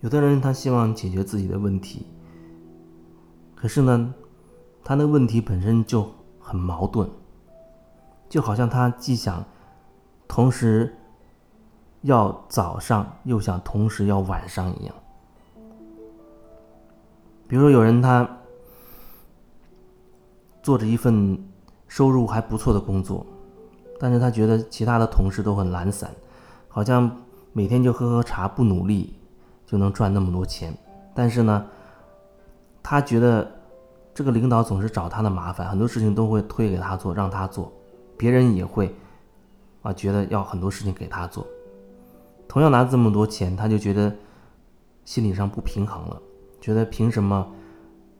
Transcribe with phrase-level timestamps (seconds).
[0.00, 2.06] 有的人他希望解决自己的问题，
[3.54, 4.14] 可是呢，
[4.82, 6.08] 他的问题本身就
[6.38, 7.08] 很矛盾，
[8.28, 9.44] 就好像他既想
[10.26, 10.96] 同时
[12.02, 14.94] 要早上，又想同时要晚上一样。
[17.48, 18.38] 比如说，有人他
[20.62, 21.44] 做着一份
[21.88, 23.26] 收入还不错的工作，
[23.98, 26.08] 但是他觉得其他的同事都很懒散，
[26.68, 27.10] 好像
[27.52, 29.14] 每天就喝喝茶，不努力。
[29.70, 30.74] 就能赚那么多钱，
[31.12, 31.66] 但是呢，
[32.82, 33.46] 他觉得
[34.14, 37.70] 这个领导总是找他的麻烦，很多事情都会推给他做，让他做，
[38.16, 38.96] 别人也会
[39.82, 41.46] 啊觉得要很多事情给他做。
[42.48, 44.10] 同样拿这么多钱，他就觉得
[45.04, 46.18] 心理上不平衡了，
[46.62, 47.46] 觉得凭什么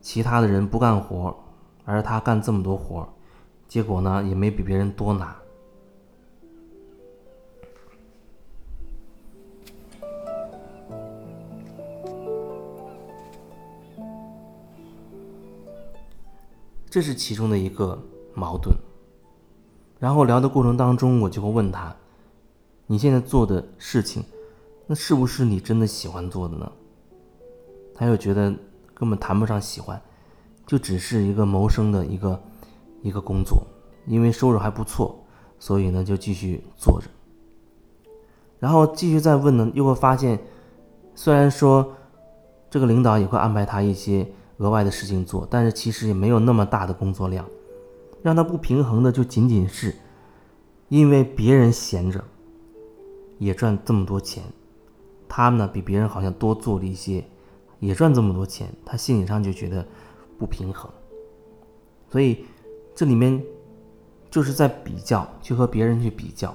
[0.00, 1.36] 其他的人不干活，
[1.84, 3.06] 而他干这么多活，
[3.74, 5.36] 结果呢也没比别人多拿。
[16.88, 18.00] 这是其中的一个
[18.32, 18.72] 矛盾。
[19.98, 21.96] 然后聊的过程当中，我就会问他
[22.86, 24.22] ：“你现在做的事情，
[24.86, 26.70] 那是不是你真的喜欢做的呢？”
[27.92, 28.54] 他又觉得
[28.94, 30.00] 根本谈不上喜欢，
[30.64, 32.40] 就只是一个谋生的一个
[33.04, 33.64] 一个工作，
[34.06, 35.24] 因为收入还不错，
[35.60, 37.06] 所以呢就继续做着。
[38.58, 40.40] 然后继续再问呢，又会发现，
[41.14, 41.92] 虽然说
[42.68, 44.26] 这个领导也会安排他一些。
[44.58, 47.44] 额外的事情做，但是其实也没有那么大的工作量，
[48.22, 49.96] 让他不平衡的就仅仅是，
[50.88, 52.22] 因为别人闲着，
[53.40, 54.44] 也赚这么多钱，
[55.28, 57.24] 他呢比别人好像多做了一些，
[57.80, 59.84] 也赚这么多钱，他心理上就觉得
[60.38, 60.88] 不平衡，
[62.08, 62.46] 所以
[62.94, 63.42] 这里面
[64.30, 66.54] 就是在比较，去和别人去比较。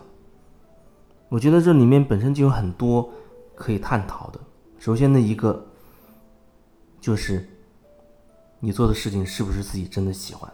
[1.29, 3.09] 我觉得这里面本身就有很多
[3.55, 4.39] 可以探讨的。
[4.77, 5.65] 首先的一个
[6.99, 7.47] 就是。
[8.61, 10.53] 你做的事情是不是自己真的喜欢？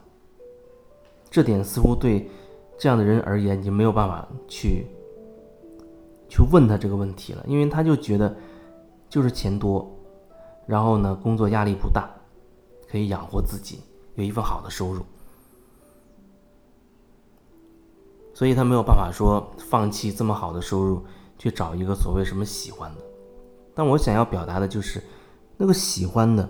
[1.27, 2.29] 这点似乎对
[2.77, 4.85] 这样的人而言，你没有办法去
[6.29, 8.37] 去问他这个问题了，因为他就觉得
[9.09, 9.91] 就是钱多，
[10.67, 12.07] 然后呢，工作压力不大，
[12.87, 13.79] 可以养活自己，
[14.13, 15.03] 有一份好的收入，
[18.35, 21.03] 所以他没有办法说放弃这么好的收入
[21.39, 23.01] 去找一个所谓什么喜欢的。
[23.73, 25.01] 但我想要表达的就是
[25.57, 26.47] 那个喜欢的。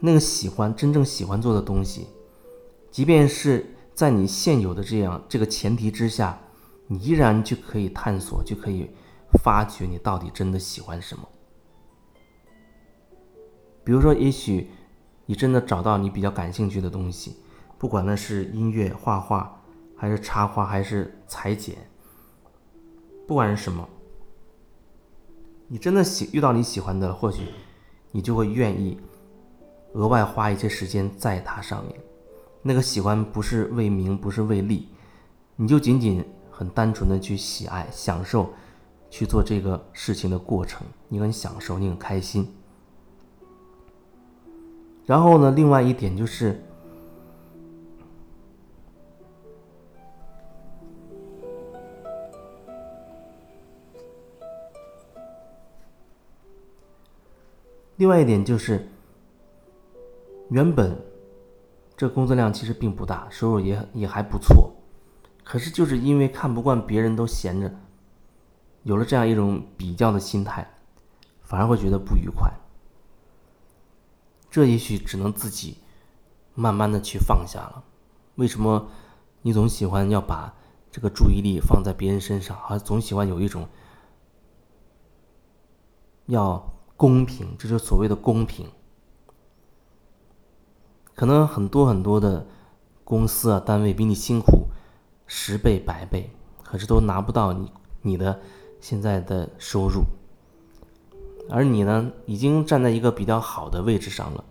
[0.00, 2.06] 那个喜欢真正喜欢做的东西，
[2.88, 6.38] 即便是在你现有的这样这个前提之下，
[6.86, 8.88] 你依然就可以探索，就可以
[9.42, 11.28] 发掘你到底真的喜欢什么。
[13.82, 14.70] 比如说，也许
[15.26, 17.34] 你真的找到你比较感兴趣的东西，
[17.76, 19.57] 不管那是音乐、画画，
[19.98, 21.76] 还是插花，还是裁剪，
[23.26, 23.86] 不管是什么，
[25.66, 27.42] 你真的喜遇到你喜欢的，或许
[28.12, 28.98] 你就会愿意。
[29.94, 31.98] 额外花一些时间在它上面，
[32.62, 34.86] 那个喜欢不是为名，不是为利，
[35.56, 38.52] 你就仅仅很单纯的去喜爱、享受
[39.10, 42.54] 去做这个事情的过程，你很享受，你很开心。
[45.06, 46.62] 然后呢，另外一点就是，
[57.98, 58.88] 另外一点就是。
[60.50, 60.98] 原本，
[61.94, 64.72] 这工作量其实并不大，收入也也还不错，
[65.44, 67.70] 可是就是因为看不惯别人都闲着，
[68.82, 70.66] 有了这样一种比较的心态，
[71.42, 72.50] 反而会觉得不愉快。
[74.50, 75.76] 这也许只能自己
[76.54, 77.84] 慢慢的去放下了。
[78.36, 78.88] 为什么
[79.42, 80.54] 你总喜欢要把
[80.90, 83.68] 这个注意力放在别人身上，而总喜欢有一种
[86.24, 88.66] 要公平，这就是所谓的公平。
[91.14, 92.44] 可能很多很多的
[93.04, 94.66] 公司啊单位比你辛苦
[95.26, 96.30] 十倍百倍，
[96.64, 97.72] 可是都拿不到你
[98.02, 98.40] 你的
[98.80, 100.02] 现在的收入，
[101.48, 104.44] 而你呢已经站在一个比较好的位置上了，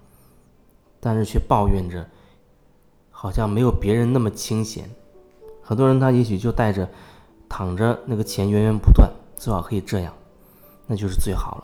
[1.01, 2.09] 但是却抱怨着，
[3.11, 4.89] 好像没有别人那么清闲。
[5.61, 6.89] 很多人他也许就带着
[7.49, 10.13] 躺着那个钱源源不断，最好可以这样，
[10.85, 11.63] 那就是最好了。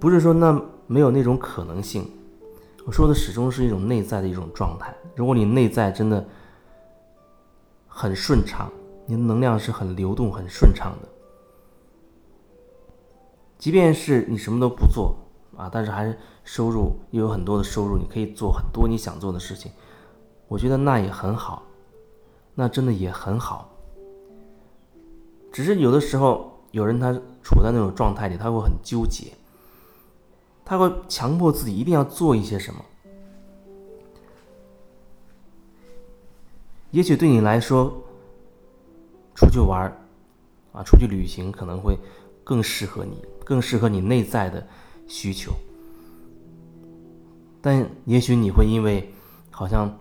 [0.00, 2.10] 不是说那没有那种可能性。
[2.86, 4.92] 我说的始终是一种内在的一种状态。
[5.14, 6.26] 如果你内在真的
[7.86, 8.72] 很顺畅，
[9.04, 11.08] 你的能量是很流动、很顺畅的，
[13.58, 15.14] 即便是你什么都不做
[15.56, 19.70] 啊，但是还是收入又有很多的收入，你可以做很多你想做的事情。
[20.48, 21.62] 我觉得那也很好，
[22.54, 23.70] 那真的也很好。
[25.52, 27.12] 只是有的时候，有人他
[27.42, 29.32] 处在那种状态里，他会很纠结，
[30.70, 32.84] 他会强迫自己一定要做一些什么。
[36.92, 37.92] 也许对你来说，
[39.34, 39.92] 出去玩，
[40.72, 41.98] 啊，出去旅行可能会
[42.44, 44.64] 更适合你，更适合你内在的
[45.08, 45.52] 需求。
[47.60, 49.12] 但也许你会因为
[49.50, 49.98] 好像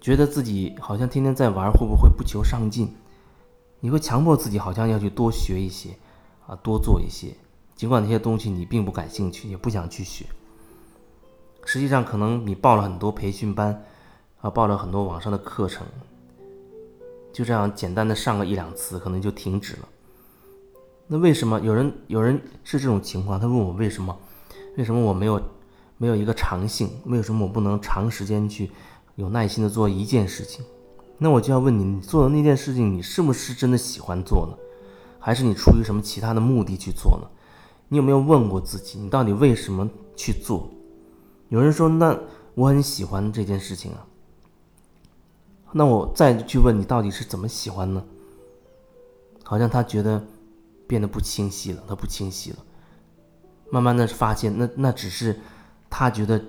[0.00, 2.88] 觉得自己好像天天在玩，会不会不求上进？
[3.80, 5.90] 你会强迫自己好像要去多学一些，
[6.46, 7.34] 啊，多做一些，
[7.84, 10.24] 尽管那些东西你并不感兴趣，也不想去学。
[11.66, 13.84] 实际上，可能你报了很多培训班。
[14.40, 15.86] 啊，报了很多网上的课程，
[17.30, 19.88] 就这样简单的上个一两次，可能就停止了。
[21.06, 23.38] 那为什么有人有人是这种情况？
[23.38, 24.16] 他问我为什么？
[24.78, 25.38] 为什么我没有
[25.98, 26.90] 没有一个长性？
[27.04, 28.70] 为什么我不能长时间去
[29.16, 30.64] 有耐心的做一件事情？
[31.18, 34.56] 那我就要问你，你做的那件事情，你是不是真的喜欢做呢？
[35.18, 37.26] 还是你出于什么其他的目的去做呢？
[37.88, 40.68] 你有没有问过自己，你到底为什么去做？
[41.48, 42.18] 有人说，那
[42.54, 44.06] 我很喜欢这件事情啊。
[45.72, 48.04] 那我再去问你，到底是怎么喜欢呢？
[49.42, 50.24] 好像他觉得
[50.86, 52.56] 变得不清晰了，他不清晰了。
[53.70, 55.38] 慢慢的发现，那那只是
[55.90, 56.42] 他觉得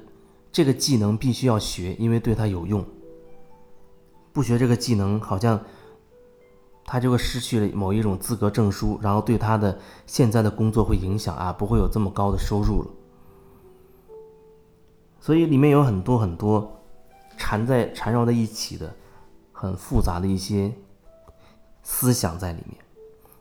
[0.51, 2.85] 这个技能必须要学，因为对他有用。
[4.31, 5.63] 不学这个技能，好像
[6.85, 12.87] 他就会失去了某一种资格证书，然后对他的现在的工作会影响啊，不会有这么高的收入了。
[15.19, 16.79] 所以里面有很多很多
[17.37, 18.93] 缠在缠绕在一起的。
[19.57, 20.69] 很复杂的一些
[21.81, 22.77] 思想在里面，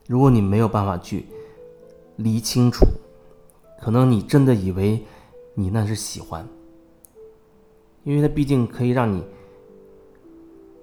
[0.07, 1.25] 如果你没有办法去
[2.15, 2.85] 理清楚，
[3.81, 5.05] 可能你真的以为
[5.55, 6.47] 你那是喜欢，
[8.05, 9.25] 因为它毕竟可以让你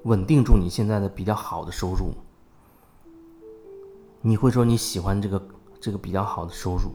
[0.03, 2.13] 稳定住你现在的比较好的收入，
[4.23, 5.43] 你会说你喜欢这个
[5.81, 6.93] 这个比较好的收入，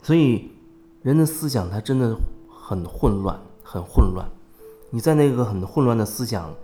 [0.00, 0.50] 所以
[1.02, 2.16] 人的思想它真的
[2.48, 4.30] 很混乱，很混乱。
[4.90, 6.54] 你在那个很混乱的思想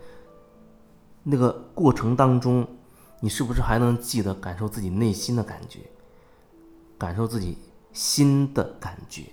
[1.23, 2.65] 那个过程当中，
[3.19, 5.81] 你是不是还能记得感受自己内心的感觉，
[6.97, 7.57] 感受自己
[7.91, 9.25] 心的感觉？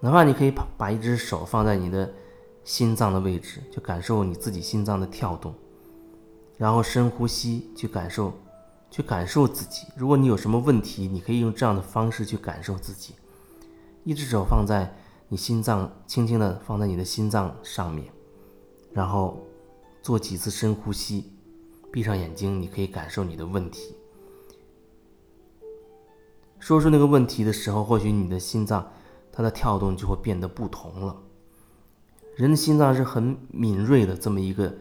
[0.00, 2.10] 哪怕你可以把把一只手放在你的
[2.64, 5.54] 心脏的位置，就感受你自己心脏的跳动，
[6.60, 8.34] 然后深呼吸，去感受，
[8.90, 9.86] 去感受自己。
[9.96, 13.14] 如果你有什么问题，你可以用这样的方式去感受自己。
[14.04, 14.94] 一只手放在。
[15.32, 18.08] 你心脏轻轻的放在你的心脏上面，
[18.92, 19.40] 然后
[20.02, 21.32] 做几次深呼吸，
[21.92, 23.94] 闭上眼睛，你可以感受你的问题。
[26.58, 28.90] 说出那个问题的时候，或许你的心脏
[29.30, 31.16] 它的跳动就会变得不同了。
[32.34, 34.74] 人的心脏是很敏锐的这么一个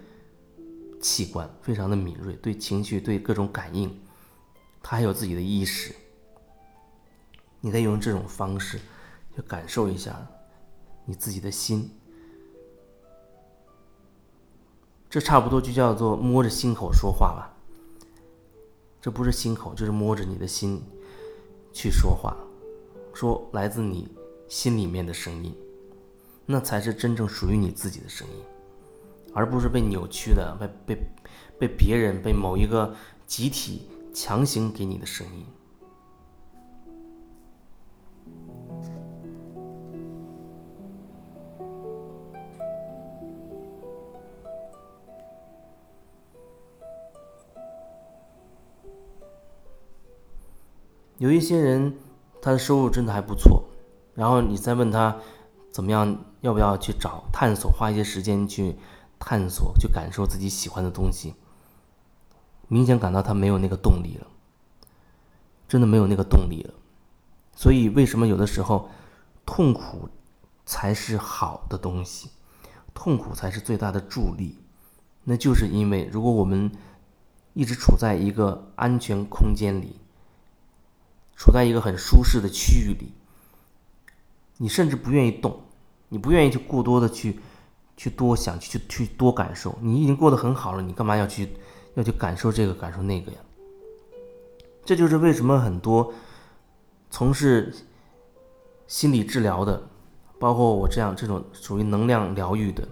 [1.00, 4.00] 器官，非常的敏锐，对情绪、对各种感应，
[4.84, 5.96] 它还有自己的意识。
[7.62, 8.80] 你可以用这种方式
[9.36, 10.28] 去感受一下。
[11.06, 11.90] 你自己的心，
[15.10, 17.52] 这差不多就叫做摸着心口说话吧。
[19.02, 20.80] 这不是心口，就是摸着你的心
[21.74, 22.38] 去说话，
[23.12, 24.08] 说来自你
[24.48, 25.58] 心里面的声音，
[26.46, 28.44] 那才是真正属于你自己的声音，
[29.34, 31.12] 而不是被扭曲的、被被
[31.60, 32.94] 被别人、被某一个
[33.26, 35.46] 集体强行给你的声音。
[51.18, 51.98] 有一些人，
[52.42, 53.66] 他的收入真的还不错，
[54.16, 55.18] 然后你再问他
[55.70, 58.78] 怎么样，要不要去找探索，花一些时间去
[59.20, 61.36] 探索，去感受自己喜欢的东西，
[62.68, 64.28] 明显感到他没有那个动力了，
[65.68, 66.74] 真的没有那个动力了。
[67.56, 68.90] 所以，为什么有的时候
[69.46, 70.10] 痛苦
[70.66, 72.30] 才是好的东西，
[72.94, 74.58] 痛苦才是最大的助力？
[75.26, 76.72] 那就是因为，如果我们
[77.54, 79.98] 一直处在一个安全空间里。
[81.42, 83.14] 处在一个很舒适的区域里，
[84.58, 85.62] 你甚至不愿意动，
[86.10, 87.40] 你不愿意去过多的去，
[88.00, 89.78] 去多想，去去多感受。
[89.82, 91.50] 你已经过得很好了，你干嘛要去，
[91.96, 93.38] 要去感受这个，感受那个呀？
[94.86, 96.14] 这就是为什么很多
[97.10, 97.76] 从事
[98.88, 99.84] 心理治疗的，
[100.40, 102.88] 包括我这样这种属于能量疗愈的、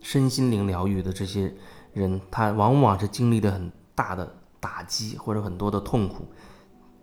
[0.00, 1.54] 身心灵疗愈的这些
[1.92, 6.26] 人，他往往是经历了很大的打击或者很多的痛苦。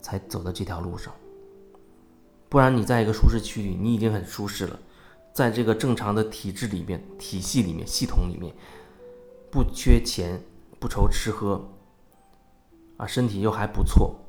[0.01, 1.13] 才走到这条路上，
[2.47, 4.79] 不然你在一个舒适区里，你已经很舒适了，
[5.39, 8.53] 在这个正常的体制里面、体系里面、系统里面，
[9.49, 10.43] 不缺钱，
[10.81, 11.65] 不愁吃喝，
[12.97, 14.19] 啊，身体又还不错，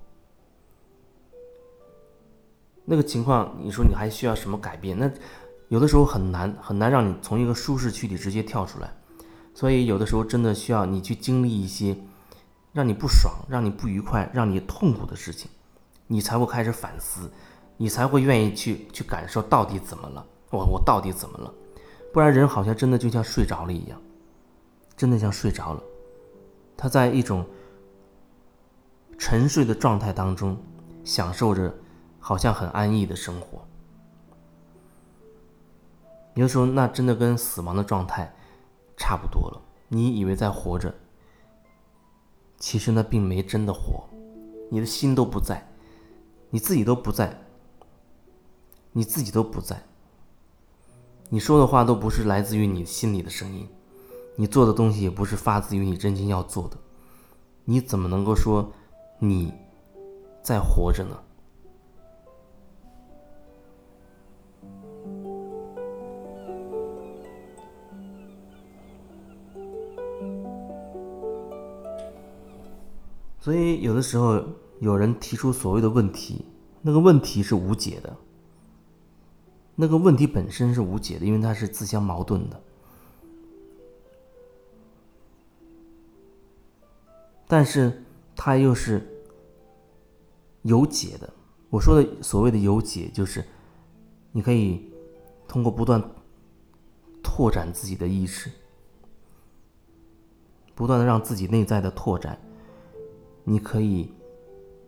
[2.85, 4.97] 那个情况，你说你还需要什么改变？
[4.97, 5.11] 那
[5.67, 8.89] 有的时候很难，很难让你从一个舒适区里直接跳出来，
[9.53, 11.97] 所以有的时候真的需要你去经历一些
[12.73, 15.51] 让你不爽、让你不愉快、让你痛苦的事情，
[16.07, 17.29] 你才会开始反思，
[17.79, 21.55] 你才会愿意去去感受到底怎么了，我我到底怎么了？
[22.13, 24.01] 不然人好像真的就像睡着了一样，
[24.97, 25.83] 真的像睡着了，
[26.77, 27.47] 他在一种
[29.17, 30.57] 沉睡的状态当中，
[31.05, 31.73] 享受着
[32.19, 33.65] 好像很安逸的生活。
[36.35, 38.35] 有的时候，那真的跟死亡的状态
[38.97, 39.63] 差不多了。
[39.89, 40.95] 你以为在活着，
[42.57, 44.09] 其实那并没真的活，
[44.71, 45.69] 你的心都不在，
[46.51, 47.43] 你自己都不在，
[48.93, 49.83] 你自己都不在。
[51.33, 53.69] 你说的话都不是来自于你心里的声音，
[54.35, 56.77] 你做的东西也不是发自于你真心要做的，
[57.65, 58.73] 你怎么能够说
[59.21, 59.55] 你
[60.43, 61.17] 在活着呢？
[73.39, 74.43] 所以，有的时候
[74.81, 76.45] 有人提出所谓的问题，
[76.83, 78.17] 那个问题是无解的。
[79.81, 82.63] 那个问题本身是无解的，因为它是自相矛盾的。
[87.49, 88.05] 但是，
[88.37, 89.25] 它又是
[90.63, 91.33] 有解的。
[91.71, 93.43] 我说的所谓的有解，就是
[94.33, 94.93] 你可以
[95.49, 96.03] 通过不断
[97.23, 98.51] 拓展自己的意识，
[100.75, 102.39] 不断的让自己内在的拓展。
[103.45, 104.13] 你可以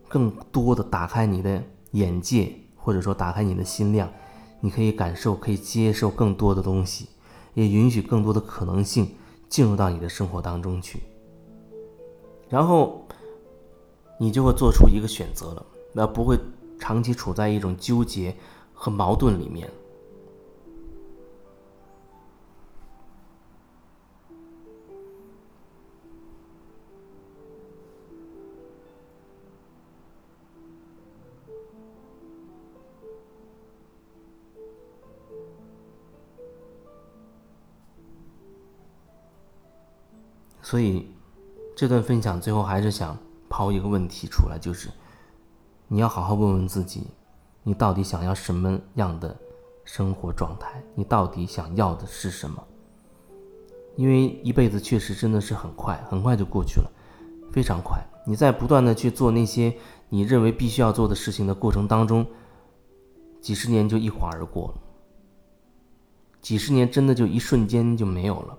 [0.07, 4.13] 更多的打开你的眼界，或者说打开你的心量，
[4.65, 7.09] 你可以感受，可以接受更多的东西，
[7.55, 9.11] 也允许更多的可能性
[9.49, 11.03] 进入到你的生活当中去。
[12.49, 13.05] 然后
[14.21, 16.39] 你就会做出一个选择了，那不会
[16.79, 18.35] 长期处在一种纠结
[18.73, 19.69] 和矛盾里面。
[40.73, 41.07] 所以，
[41.77, 43.15] 这段分享最后还是想
[43.47, 44.89] 抛一个问题出来，就是
[45.87, 47.09] 你要好好问问自己，
[47.63, 49.37] 你到底想要什么样的
[49.85, 50.83] 生活状态？
[50.95, 52.67] 你到底想要的是什么？
[53.97, 56.91] 因为一辈子确实真的是很快，很快就过去了，
[57.53, 58.03] 非常快。
[58.27, 59.77] 你在不断的去做那些
[60.09, 62.27] 你认为必须要做的事情的过程当中，
[63.43, 64.75] 几十年就一晃而过了，
[66.41, 68.57] 几十年真的就一瞬间就没有了。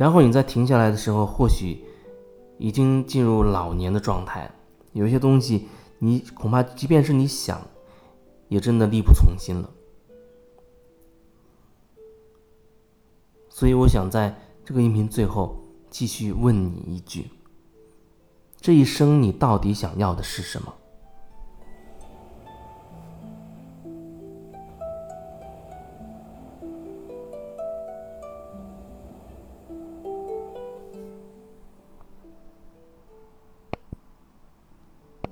[0.00, 1.84] 然后你再停下来的时候，或许
[2.56, 4.50] 已经进入老年的状态。
[4.94, 7.60] 有些东西，你恐怕即便是你想，
[8.48, 9.68] 也真的力不从心了。
[13.50, 17.28] 所以，我想在这个音频最后继续问你一句：
[18.58, 20.72] 这一生你到底想要的是什么？